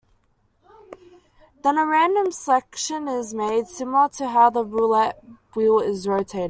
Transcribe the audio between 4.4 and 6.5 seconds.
the roulette wheel is rotated.